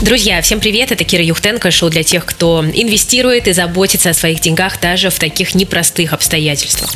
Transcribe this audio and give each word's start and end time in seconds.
Друзья, 0.00 0.40
всем 0.42 0.60
привет! 0.60 0.92
Это 0.92 1.02
Кира 1.02 1.24
Юхтенко, 1.24 1.72
шоу 1.72 1.90
для 1.90 2.04
тех, 2.04 2.24
кто 2.24 2.64
инвестирует 2.64 3.48
и 3.48 3.52
заботится 3.52 4.10
о 4.10 4.14
своих 4.14 4.40
деньгах 4.40 4.80
даже 4.80 5.10
в 5.10 5.18
таких 5.18 5.56
непростых 5.56 6.12
обстоятельствах. 6.12 6.92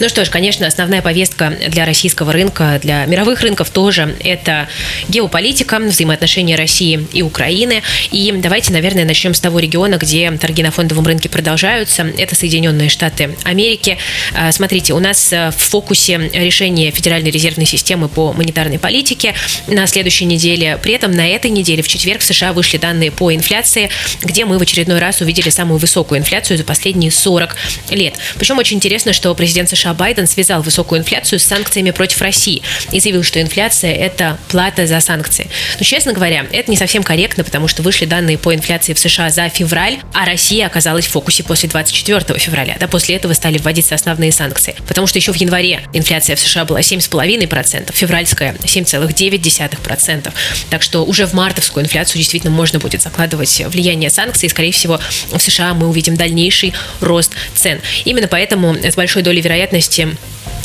Ну 0.00 0.08
что 0.08 0.24
ж, 0.24 0.30
конечно, 0.30 0.66
основная 0.66 1.02
повестка 1.02 1.56
для 1.68 1.84
российского 1.84 2.32
рынка, 2.32 2.80
для 2.82 3.04
мировых 3.06 3.40
рынков 3.42 3.70
тоже 3.70 4.16
это 4.24 4.68
геополитика, 5.08 5.78
взаимоотношения 5.78 6.56
России 6.56 7.06
и 7.12 7.22
Украины. 7.22 7.82
И 8.10 8.32
давайте, 8.32 8.72
наверное, 8.72 9.04
начнем 9.04 9.34
с 9.34 9.40
того 9.40 9.58
региона, 9.60 9.96
где 9.96 10.30
торги 10.32 10.62
на 10.62 10.70
фондовом 10.70 11.06
рынке 11.06 11.28
продолжаются. 11.28 12.06
Это 12.18 12.34
Соединенные 12.34 12.88
Штаты 12.88 13.36
Америки. 13.44 13.98
А, 14.34 14.50
смотрите, 14.50 14.92
у 14.94 14.98
нас 14.98 15.30
в 15.30 15.54
фокусе 15.56 16.30
решение 16.32 16.90
Федеральной 16.90 17.30
резервной 17.30 17.66
системы 17.66 18.08
по 18.08 18.32
монетарной 18.32 18.78
политике 18.78 19.34
на 19.68 19.86
следующей 19.86 20.24
неделе. 20.24 20.78
При 20.82 20.94
этом 20.94 21.12
на 21.12 21.28
этой 21.28 21.50
неделе, 21.50 21.82
в 21.82 21.88
четверг, 21.88 22.21
в 22.22 22.24
США 22.24 22.52
вышли 22.52 22.78
данные 22.78 23.10
по 23.10 23.34
инфляции, 23.34 23.90
где 24.22 24.44
мы 24.44 24.58
в 24.58 24.62
очередной 24.62 24.98
раз 24.98 25.20
увидели 25.20 25.50
самую 25.50 25.78
высокую 25.78 26.20
инфляцию 26.20 26.58
за 26.58 26.64
последние 26.64 27.10
40 27.10 27.56
лет. 27.90 28.14
Причем 28.38 28.58
очень 28.58 28.76
интересно, 28.76 29.12
что 29.12 29.34
президент 29.34 29.68
США 29.68 29.94
Байден 29.94 30.26
связал 30.26 30.62
высокую 30.62 31.00
инфляцию 31.00 31.38
с 31.38 31.44
санкциями 31.44 31.90
против 31.90 32.20
России 32.22 32.62
и 32.90 33.00
заявил, 33.00 33.22
что 33.22 33.40
инфляция– 33.40 33.92
это 33.94 34.38
плата 34.48 34.86
за 34.86 35.00
санкции. 35.00 35.48
Но, 35.78 35.84
честно 35.84 36.12
говоря, 36.12 36.46
это 36.52 36.70
не 36.70 36.76
совсем 36.76 37.02
корректно, 37.02 37.44
потому 37.44 37.68
что 37.68 37.82
вышли 37.82 38.06
данные 38.06 38.38
по 38.38 38.54
инфляции 38.54 38.94
в 38.94 38.98
США 38.98 39.30
за 39.30 39.48
февраль, 39.48 39.98
а 40.14 40.24
Россия 40.24 40.66
оказалась 40.66 41.06
в 41.06 41.10
фокусе 41.10 41.42
после 41.42 41.68
24 41.68 42.38
февраля. 42.38 42.76
Да, 42.78 42.86
после 42.86 43.16
этого 43.16 43.32
стали 43.32 43.58
вводиться 43.58 43.94
основные 43.94 44.32
санкции. 44.32 44.74
Потому 44.86 45.06
что 45.06 45.18
еще 45.18 45.32
в 45.32 45.36
январе 45.36 45.80
инфляция 45.92 46.36
в 46.36 46.40
США 46.40 46.64
была 46.64 46.80
7,5%, 46.80 47.92
февральская 47.92 48.54
7,9%. 48.54 50.32
Так 50.70 50.82
что 50.82 51.04
уже 51.04 51.26
в 51.26 51.32
мартовскую 51.32 51.84
инфляцию 51.84 52.11
действительно 52.18 52.52
можно 52.52 52.78
будет 52.78 53.02
закладывать 53.02 53.62
влияние 53.66 54.10
санкций, 54.10 54.46
и, 54.46 54.50
скорее 54.50 54.72
всего, 54.72 55.00
в 55.30 55.38
США 55.38 55.74
мы 55.74 55.88
увидим 55.88 56.16
дальнейший 56.16 56.74
рост 57.00 57.32
цен. 57.54 57.80
Именно 58.04 58.28
поэтому 58.28 58.74
с 58.74 58.94
большой 58.94 59.22
долей 59.22 59.40
вероятности 59.40 60.16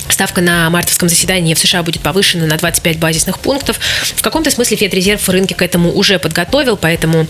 Ставка 0.09 0.41
на 0.41 0.69
мартовском 0.69 1.09
заседании 1.09 1.53
в 1.53 1.59
США 1.59 1.83
будет 1.83 2.01
повышена 2.01 2.45
на 2.45 2.57
25 2.57 2.97
базисных 2.97 3.39
пунктов. 3.39 3.79
В 4.15 4.21
каком-то 4.21 4.49
смысле 4.49 4.77
Федрезерв 4.77 5.27
рынки 5.29 5.53
к 5.53 5.61
этому 5.61 5.91
уже 5.91 6.17
подготовил, 6.17 6.77
поэтому 6.77 7.27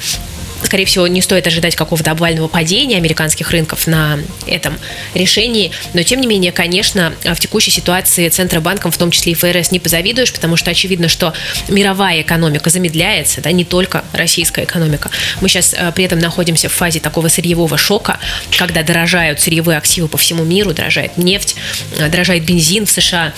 скорее 0.67 0.85
всего, 0.85 1.07
не 1.07 1.21
стоит 1.21 1.47
ожидать 1.47 1.75
какого-то 1.75 2.11
обвального 2.11 2.47
падения 2.47 2.97
американских 2.97 3.51
рынков 3.51 3.87
на 3.87 4.19
этом 4.45 4.77
решении. 5.13 5.71
Но, 5.93 6.03
тем 6.03 6.21
не 6.21 6.27
менее, 6.27 6.51
конечно, 6.51 7.13
в 7.23 7.39
текущей 7.39 7.71
ситуации 7.71 8.29
Центробанком, 8.29 8.91
в 8.91 8.97
том 8.97 9.09
числе 9.11 9.31
и 9.31 9.35
ФРС, 9.35 9.71
не 9.71 9.79
позавидуешь, 9.79 10.33
потому 10.33 10.57
что 10.57 10.69
очевидно, 10.69 11.07
что 11.07 11.33
мировая 11.69 12.21
экономика 12.21 12.69
замедляется, 12.69 13.41
да, 13.41 13.51
не 13.51 13.63
только 13.63 14.03
российская 14.11 14.65
экономика. 14.65 15.09
Мы 15.41 15.47
сейчас 15.47 15.73
э, 15.73 15.91
при 15.93 16.03
этом 16.03 16.19
находимся 16.19 16.67
в 16.69 16.73
фазе 16.73 16.99
такого 16.99 17.29
сырьевого 17.29 17.77
шока, 17.77 18.19
когда 18.57 18.83
дорожают 18.83 19.39
сырьевые 19.39 19.77
активы 19.77 20.07
по 20.09 20.17
всему 20.17 20.43
миру, 20.43 20.73
дорожает 20.73 21.17
нефть, 21.17 21.55
э, 21.97 22.09
дорожает 22.09 22.43
бензин 22.43 22.85
в 22.85 22.91
США. 22.91 23.33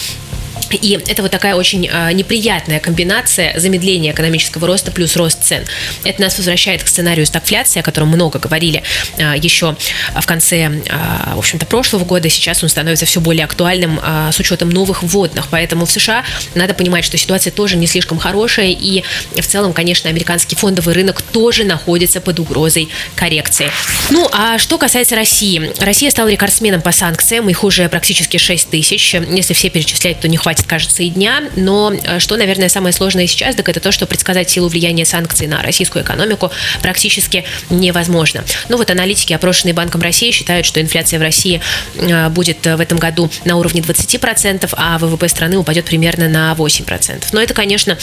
И 0.76 1.00
это 1.08 1.22
вот 1.22 1.32
такая 1.32 1.56
очень 1.56 1.88
э, 1.92 2.12
неприятная 2.14 2.80
комбинация 2.80 3.60
замедления 3.60 4.12
экономического 4.12 4.68
роста 4.68 4.92
плюс 4.92 5.16
рост 5.16 5.44
цен. 5.44 5.64
Это 6.04 6.22
нас 6.22 6.38
возвращает 6.38 6.84
к 6.84 6.88
сценарию 6.88 7.26
стагфляции, 7.26 7.80
о 7.80 7.84
котором 7.84 8.10
много 8.10 8.40
говорили 8.40 8.84
э, 9.18 9.34
еще 9.42 9.76
в 10.16 10.26
конце, 10.26 10.58
э, 10.58 11.34
в 11.36 11.40
общем-то, 11.40 11.66
прошлого 11.66 12.06
года. 12.06 12.30
Сейчас 12.30 12.64
он 12.64 12.70
становится 12.70 13.06
все 13.06 13.20
более 13.20 13.46
актуальным 13.46 14.00
э, 14.02 14.30
с 14.32 14.40
учетом 14.40 14.70
новых 14.70 15.04
вводных. 15.04 15.48
Поэтому 15.50 15.86
в 15.86 15.92
США 15.92 16.24
надо 16.56 16.74
понимать, 16.74 17.06
что 17.06 17.18
ситуация 17.18 17.52
тоже 17.52 17.76
не 17.76 17.88
слишком 17.88 18.20
хорошая. 18.20 18.70
И 18.70 19.04
в 19.36 19.46
целом, 19.46 19.74
конечно, 19.74 20.10
американский 20.10 20.56
фондовый 20.56 20.94
рынок 20.94 21.22
тоже 21.22 21.64
находится 21.64 22.22
под 22.22 22.40
угрозой 22.40 22.90
коррекции. 23.16 23.70
Ну, 24.10 24.28
а 24.32 24.58
что 24.58 24.78
касается 24.78 25.16
России. 25.16 25.72
Россия 25.80 26.12
стала 26.12 26.28
рекордсменом 26.30 26.82
по 26.82 26.92
санкциям. 26.92 27.50
Их 27.50 27.64
уже 27.64 27.88
практически 27.90 28.38
6 28.38 28.70
тысяч. 28.70 29.14
Если 29.14 29.54
все 29.54 29.70
перечислять, 29.70 30.20
то 30.20 30.28
не 30.28 30.38
хватит, 30.38 30.59
кажется, 30.68 31.04
и 31.04 31.10
дня. 31.10 31.44
Но 31.56 31.92
э, 31.92 32.20
что, 32.20 32.38
наверное, 32.38 32.70
самое 32.70 32.94
сложное 32.94 33.28
сейчас, 33.28 33.56
так 33.56 33.70
это 33.70 33.80
то, 33.80 33.92
что 33.92 34.06
предсказать 34.06 34.50
силу 34.50 34.68
влияния 34.68 35.06
санкций 35.06 35.48
на 35.48 35.62
российскую 35.62 36.04
экономику 36.04 36.52
практически 36.82 37.46
невозможно. 37.70 38.44
Ну 38.70 38.78
вот 38.78 38.90
аналитики, 38.90 39.34
опрошенные 39.34 39.74
Банком 39.74 40.02
России, 40.02 40.32
считают, 40.32 40.66
что 40.66 40.82
инфляция 40.82 41.20
в 41.20 41.22
России 41.22 41.62
э, 41.96 42.30
будет 42.30 42.66
в 42.66 42.80
этом 42.80 42.98
году 42.98 43.30
на 43.46 43.56
уровне 43.58 43.82
20%, 43.82 44.70
а 44.74 44.98
ВВП 44.98 45.28
страны 45.28 45.58
упадет 45.58 45.86
примерно 45.86 46.28
на 46.30 46.54
8%. 46.58 47.26
Но 47.32 47.42
это, 47.42 47.54
конечно, 47.54 47.98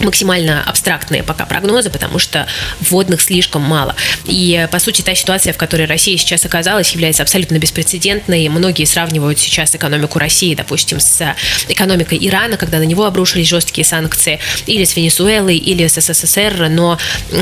максимально 0.00 0.62
абстрактные 0.64 1.22
пока 1.22 1.46
прогнозы, 1.46 1.90
потому 1.90 2.18
что 2.18 2.46
вводных 2.80 3.20
слишком 3.20 3.62
мало. 3.62 3.94
И, 4.26 4.66
по 4.70 4.78
сути, 4.78 5.02
та 5.02 5.14
ситуация, 5.14 5.52
в 5.52 5.56
которой 5.56 5.86
Россия 5.86 6.16
сейчас 6.16 6.44
оказалась, 6.44 6.92
является 6.92 7.22
абсолютно 7.22 7.58
беспрецедентной. 7.58 8.48
Многие 8.48 8.84
сравнивают 8.84 9.38
сейчас 9.38 9.74
экономику 9.74 10.18
России, 10.18 10.54
допустим, 10.54 11.00
с 11.00 11.34
экономикой 11.68 12.18
Ирана, 12.20 12.56
когда 12.56 12.78
на 12.78 12.84
него 12.84 13.04
обрушились 13.04 13.48
жесткие 13.48 13.84
санкции, 13.84 14.38
или 14.66 14.84
с 14.84 14.96
Венесуэлой, 14.96 15.56
или 15.56 15.86
с 15.86 16.00
СССР, 16.00 16.68
но 16.70 16.98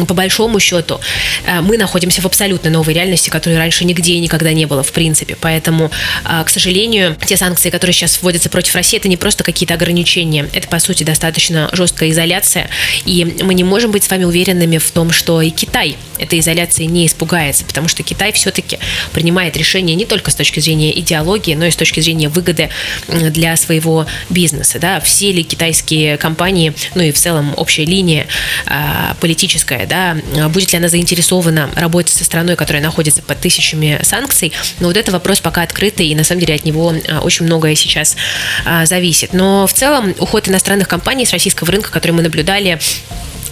по 0.07 0.15
большому 0.15 0.61
счету 0.61 1.01
э, 1.47 1.61
мы 1.61 1.79
находимся 1.79 2.23
в 2.23 2.27
абсолютно 2.27 2.71
новой 2.71 2.95
реальности, 2.95 3.31
которой 3.31 3.57
раньше 3.57 3.85
нигде 3.85 4.15
и 4.15 4.21
никогда 4.21 4.53
не 4.53 4.67
было 4.67 4.83
в 4.83 4.93
принципе. 4.93 5.37
Поэтому, 5.41 5.91
э, 6.25 6.45
к 6.45 6.51
сожалению, 6.51 7.17
те 7.27 7.37
санкции, 7.37 7.71
которые 7.71 7.95
сейчас 7.95 8.21
вводятся 8.23 8.51
против 8.51 8.75
России, 8.75 8.99
это 8.99 9.09
не 9.09 9.17
просто 9.17 9.45
какие-то 9.45 9.75
ограничения, 9.75 10.49
это, 10.53 10.69
по 10.69 10.79
сути, 10.79 11.05
достаточно 11.05 11.69
жесткая 11.73 12.11
изоляция 12.11 12.42
изоляция, 12.43 12.69
и 13.05 13.37
мы 13.43 13.55
не 13.55 13.65
можем 13.65 13.91
быть 13.91 14.05
с 14.05 14.11
вами 14.11 14.25
уверенными 14.25 14.79
в 14.79 14.91
том, 14.91 15.11
что 15.11 15.41
и 15.41 15.51
Китай 15.51 15.97
этой 16.19 16.39
изоляции 16.39 16.85
не 16.85 17.07
испугается, 17.07 17.65
потому 17.65 17.89
что 17.89 18.03
Китай 18.03 18.33
все-таки 18.33 18.79
принимает 19.13 19.57
решения 19.57 19.95
не 19.95 20.05
только 20.05 20.31
с 20.31 20.35
точки 20.35 20.61
зрения 20.61 20.97
идеологии, 20.99 21.55
но 21.55 21.67
и 21.67 21.71
с 21.71 21.77
точки 21.77 22.01
зрения 22.01 22.29
выгоды 22.29 22.71
для 23.09 23.57
своего 23.57 24.07
бизнеса. 24.31 24.79
Да? 24.79 25.01
Все 25.01 25.33
ли 25.33 25.43
китайские 25.43 26.17
компании, 26.17 26.73
ну 26.95 27.03
и 27.03 27.13
в 27.13 27.19
целом 27.19 27.55
общая 27.57 27.85
линия 27.85 28.27
а, 28.67 29.17
политическая, 29.21 29.87
да, 29.87 30.17
будет 30.49 30.73
ли 30.73 30.79
она 30.79 30.89
заинтересована 30.89 31.71
работать 31.75 32.15
со 32.15 32.25
страной, 32.25 32.57
которая 32.57 32.83
находится 32.83 33.23
под 33.23 33.41
тысячами 33.41 34.01
санкций, 34.03 34.53
но 34.81 34.89
вот 34.89 34.97
это 34.97 35.11
вопрос 35.11 35.41
пока 35.41 35.63
открытый, 35.63 36.07
и 36.07 36.15
на 36.15 36.25
самом 36.25 36.41
деле 36.41 36.55
от 36.55 36.65
него 36.65 36.95
а, 37.09 37.21
очень 37.21 37.47
многое 37.47 37.75
сейчас 37.75 38.17
а, 38.65 38.87
зависит. 38.87 39.33
Но 39.33 39.67
в 39.67 39.73
целом 39.73 40.15
уход 40.19 40.49
иностранных 40.49 40.89
компаний 40.89 41.27
с 41.27 41.33
российского 41.33 41.71
рынка, 41.73 41.91
который 41.91 42.13
мы 42.13 42.23
наблюдали 42.33 42.79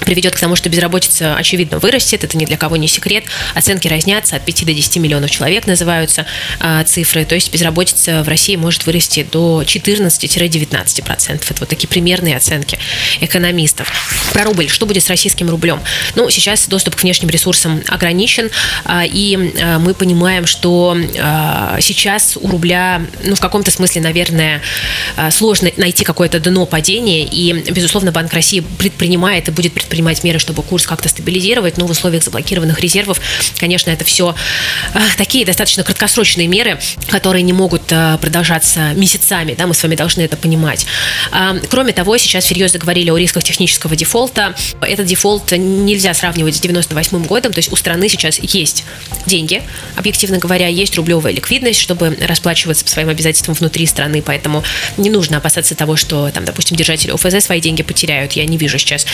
приведет 0.04 0.34
к 0.34 0.38
тому, 0.38 0.56
что 0.56 0.68
безработица, 0.68 1.36
очевидно, 1.36 1.78
вырастет. 1.78 2.24
Это 2.24 2.36
ни 2.36 2.44
для 2.44 2.56
кого 2.56 2.76
не 2.76 2.88
секрет. 2.88 3.24
Оценки 3.54 3.88
разнятся. 3.88 4.36
От 4.36 4.44
5 4.44 4.66
до 4.66 4.72
10 4.72 4.96
миллионов 4.96 5.30
человек 5.30 5.66
называются 5.66 6.26
а, 6.58 6.84
цифры. 6.84 7.24
То 7.24 7.34
есть 7.34 7.52
безработица 7.52 8.22
в 8.22 8.28
России 8.28 8.56
может 8.56 8.86
вырасти 8.86 9.26
до 9.30 9.62
14-19%. 9.62 11.40
Это 11.50 11.60
вот 11.60 11.68
такие 11.68 11.88
примерные 11.88 12.36
оценки 12.36 12.78
экономистов. 13.20 13.92
Про 14.32 14.44
рубль. 14.44 14.68
Что 14.68 14.86
будет 14.86 15.04
с 15.04 15.08
российским 15.08 15.48
рублем? 15.50 15.80
Ну, 16.14 16.30
сейчас 16.30 16.66
доступ 16.66 16.96
к 16.96 17.02
внешним 17.02 17.30
ресурсам 17.30 17.82
ограничен. 17.88 18.50
А, 18.84 19.04
и 19.04 19.52
а, 19.60 19.78
мы 19.78 19.94
понимаем, 19.94 20.46
что 20.46 20.96
а, 21.18 21.78
сейчас 21.80 22.36
у 22.40 22.48
рубля, 22.48 23.02
ну, 23.24 23.34
в 23.34 23.40
каком-то 23.40 23.70
смысле, 23.70 24.02
наверное, 24.02 24.62
а, 25.16 25.30
сложно 25.30 25.70
найти 25.76 26.04
какое-то 26.04 26.40
дно 26.40 26.66
падения. 26.66 27.24
И, 27.24 27.52
безусловно, 27.70 28.12
Банк 28.12 28.32
России 28.32 28.60
предпринимает 28.60 29.48
и 29.48 29.50
будет 29.50 29.72
предпринимать 29.72 29.89
принимать 29.90 30.24
меры, 30.24 30.38
чтобы 30.38 30.62
курс 30.62 30.86
как-то 30.86 31.08
стабилизировать, 31.08 31.76
но 31.76 31.86
в 31.86 31.90
условиях 31.90 32.24
заблокированных 32.24 32.80
резервов, 32.80 33.20
конечно, 33.58 33.90
это 33.90 34.04
все 34.04 34.34
а, 34.94 35.00
такие 35.18 35.44
достаточно 35.44 35.84
краткосрочные 35.84 36.46
меры, 36.46 36.80
которые 37.08 37.42
не 37.42 37.52
могут 37.52 37.82
а, 37.92 38.16
продолжаться 38.18 38.92
месяцами, 38.94 39.54
да, 39.54 39.66
мы 39.66 39.74
с 39.74 39.82
вами 39.82 39.96
должны 39.96 40.22
это 40.22 40.36
понимать. 40.36 40.86
А, 41.32 41.56
кроме 41.70 41.92
того, 41.92 42.16
сейчас 42.18 42.44
всерьез 42.44 42.72
заговорили 42.72 43.10
о 43.10 43.16
рисках 43.16 43.44
технического 43.44 43.96
дефолта. 43.96 44.54
Этот 44.80 45.06
дефолт 45.06 45.52
нельзя 45.52 46.14
сравнивать 46.14 46.56
с 46.56 46.60
98 46.60 47.24
годом, 47.24 47.52
то 47.52 47.58
есть 47.58 47.72
у 47.72 47.76
страны 47.76 48.08
сейчас 48.08 48.38
есть 48.38 48.84
деньги, 49.26 49.62
объективно 49.96 50.38
говоря, 50.38 50.68
есть 50.68 50.96
рублевая 50.96 51.32
ликвидность, 51.32 51.80
чтобы 51.80 52.16
расплачиваться 52.20 52.84
по 52.84 52.90
своим 52.90 53.08
обязательствам 53.08 53.54
внутри 53.54 53.86
страны, 53.86 54.22
поэтому 54.22 54.64
не 54.96 55.10
нужно 55.10 55.38
опасаться 55.38 55.74
того, 55.74 55.96
что 55.96 56.30
там, 56.30 56.44
допустим, 56.44 56.76
держатели 56.76 57.12
ОФЗ 57.12 57.44
свои 57.44 57.60
деньги 57.60 57.82
потеряют. 57.82 58.32
Я 58.32 58.44
не 58.46 58.56
вижу 58.56 58.78
сейчас 58.78 59.06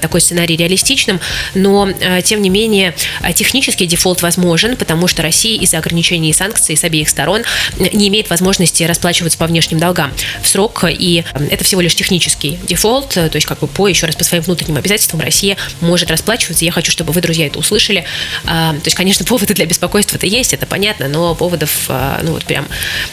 такой 0.00 0.20
сценарий 0.20 0.56
реалистичным, 0.56 1.20
но, 1.54 1.88
э, 1.88 2.22
тем 2.22 2.42
не 2.42 2.50
менее, 2.50 2.94
э, 3.22 3.32
технический 3.32 3.86
дефолт 3.86 4.22
возможен, 4.22 4.76
потому 4.76 5.08
что 5.08 5.22
Россия 5.22 5.60
из-за 5.60 5.78
ограничений 5.78 6.30
и 6.30 6.32
санкций 6.32 6.76
с 6.76 6.84
обеих 6.84 7.08
сторон 7.08 7.42
не 7.78 8.08
имеет 8.08 8.30
возможности 8.30 8.82
расплачиваться 8.84 9.38
по 9.38 9.46
внешним 9.46 9.78
долгам 9.78 10.12
в 10.42 10.48
срок, 10.48 10.84
и 10.88 11.24
это 11.50 11.64
всего 11.64 11.80
лишь 11.80 11.94
технический 11.94 12.58
дефолт, 12.66 13.10
то 13.10 13.30
есть 13.32 13.46
как 13.46 13.60
бы 13.60 13.66
по, 13.66 13.88
еще 13.88 14.06
раз, 14.06 14.16
по 14.16 14.24
своим 14.24 14.42
внутренним 14.42 14.76
обязательствам 14.76 15.20
Россия 15.20 15.56
может 15.80 16.10
расплачиваться. 16.10 16.64
Я 16.64 16.72
хочу, 16.72 16.92
чтобы 16.92 17.12
вы, 17.12 17.20
друзья, 17.20 17.46
это 17.46 17.58
услышали. 17.58 18.04
А, 18.44 18.72
то 18.72 18.84
есть, 18.84 18.96
конечно, 18.96 19.24
поводы 19.26 19.54
для 19.54 19.66
беспокойства-то 19.66 20.26
есть, 20.26 20.52
это 20.52 20.66
понятно, 20.66 21.08
но 21.08 21.34
поводов, 21.34 21.86
а, 21.88 22.20
ну 22.22 22.32
вот 22.32 22.44
прям 22.44 22.66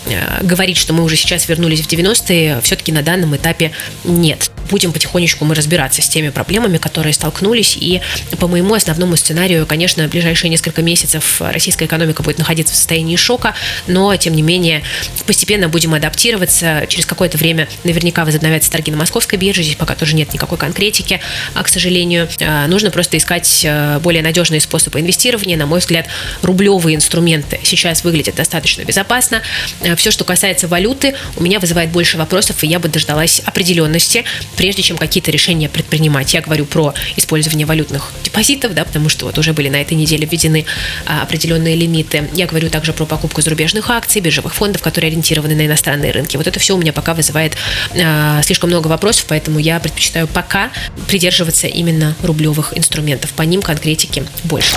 э, 0.07 0.43
говорить, 0.43 0.77
что 0.77 0.93
мы 0.93 1.03
уже 1.03 1.15
сейчас 1.15 1.47
вернулись 1.47 1.81
в 1.81 1.87
90-е, 1.87 2.61
все-таки 2.61 2.91
на 2.91 3.01
данном 3.01 3.35
этапе 3.35 3.71
нет. 4.03 4.51
Будем 4.69 4.91
потихонечку 4.91 5.45
мы 5.45 5.56
разбираться 5.56 6.01
с 6.01 6.09
теми 6.09 6.29
проблемами, 6.29 6.77
которые 6.77 7.13
столкнулись. 7.13 7.77
И 7.79 8.01
по 8.39 8.47
моему 8.47 8.73
основному 8.73 9.15
сценарию, 9.15 9.65
конечно, 9.65 10.07
в 10.07 10.12
ближайшие 10.12 10.50
несколько 10.50 10.81
месяцев 10.81 11.41
российская 11.41 11.85
экономика 11.85 12.23
будет 12.23 12.38
находиться 12.38 12.73
в 12.73 12.77
состоянии 12.77 13.15
шока, 13.15 13.56
но, 13.88 14.15
тем 14.15 14.35
не 14.35 14.41
менее, 14.41 14.83
постепенно 15.25 15.69
будем 15.69 15.94
адаптироваться. 15.94 16.85
Через 16.88 17.06
какое-то 17.06 17.38
время 17.38 17.67
наверняка 17.83 18.25
возобновятся 18.25 18.71
торги 18.71 18.91
на 18.91 18.97
московской 18.97 19.38
бирже. 19.38 19.63
Здесь 19.63 19.75
пока 19.75 19.95
тоже 19.95 20.15
нет 20.15 20.33
никакой 20.33 20.57
конкретики, 20.57 21.19
а, 21.53 21.63
к 21.63 21.68
сожалению. 21.68 22.27
А, 22.41 22.68
нужно 22.68 22.91
просто 22.91 23.18
искать 23.18 23.61
э, 23.63 24.00
более 24.00 24.21
надежные 24.21 24.61
способы 24.61 25.00
инвестирования. 25.00 25.57
На 25.57 25.65
мой 25.65 25.79
взгляд, 25.79 26.07
рублевые 26.41 26.95
инструменты 26.95 27.59
сейчас 27.63 28.03
выглядят 28.03 28.35
достаточно 28.35 28.83
безопасно. 28.83 29.41
Э, 29.81 29.95
Все, 29.95 30.11
что 30.11 30.23
касается 30.23 30.68
валюты, 30.68 31.15
у 31.38 31.44
меня 31.44 31.59
вызывает 31.59 31.91
больше 31.91 32.18
вопросов, 32.18 32.63
и 32.63 32.68
я 32.68 32.79
бы 32.79 32.89
дождалась 32.89 33.41
определенности, 33.45 34.23
прежде 34.56 34.81
чем 34.81 34.98
какие-то 34.98 35.31
решения 35.31 35.69
предпринимать. 35.69 36.34
Я 36.34 36.42
говорю 36.42 36.66
про 36.66 36.94
использование 37.16 37.66
валютных 37.66 38.12
депозитов, 38.24 38.74
да, 38.74 38.86
потому 38.86 39.10
что 39.10 39.25
вот 39.25 39.38
уже 39.38 39.54
были 39.54 39.69
на 39.69 39.81
этой 39.81 39.94
неделе 39.94 40.28
введены 40.30 40.66
а, 41.06 41.22
определенные 41.24 41.75
лимиты. 41.75 42.30
Я 42.34 42.48
говорю 42.48 42.69
также 42.69 42.94
про 42.94 43.06
покупку 43.06 43.42
зарубежных 43.42 43.90
акций, 43.90 44.22
биржевых 44.22 44.54
фондов, 44.54 44.81
которые 44.81 45.10
ориентированы 45.10 45.56
на 45.56 45.66
иностранные 45.66 46.12
рынки. 46.12 46.38
Вот 46.38 46.48
это 46.48 46.60
все 46.60 46.75
у 46.75 46.78
меня 46.78 46.94
пока 46.94 47.13
вызывает 47.13 47.57
а, 47.98 48.42
слишком 48.44 48.69
много 48.69 48.88
вопросов, 48.88 49.25
поэтому 49.28 49.60
я 49.60 49.80
предпочитаю 49.80 50.28
пока 50.28 50.72
придерживаться 51.07 51.68
именно 51.68 52.16
рублевых 52.22 52.78
инструментов. 52.78 53.31
По 53.34 53.44
ним 53.44 53.62
конкретики 53.62 54.25
больше. 54.44 54.75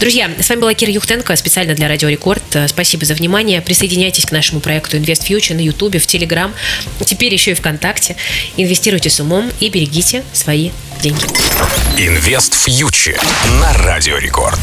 Друзья, 0.00 0.30
с 0.40 0.48
вами 0.48 0.60
была 0.60 0.74
Кира 0.74 0.90
Юхтенко, 0.90 1.36
специально 1.36 1.74
для 1.74 1.88
Радио 1.88 2.08
Рекорд. 2.08 2.42
Э, 2.54 2.68
Спасибо 2.68 3.04
за 3.04 3.14
внимание. 3.14 3.60
Присоединяйтесь 3.60 4.24
к 4.24 4.32
нашему 4.32 4.60
проекту 4.60 4.96
Invest 4.96 5.26
Future 5.28 5.54
на 5.54 5.60
Ютубе, 5.60 5.98
в 5.98 6.06
Телеграм, 6.06 6.52
теперь 7.04 7.32
еще 7.32 7.52
и 7.52 7.54
ВКонтакте. 7.54 8.16
Инвестируйте 8.56 9.10
с 9.10 9.20
умом 9.20 9.50
и 9.60 9.68
берегите 9.68 10.24
свои 10.32 10.70
деньги. 11.02 11.24
Инвест 11.98 12.54
фьючер 12.54 13.20
на 13.60 13.72
Радио 13.74 14.18
Рекорд. 14.18 14.60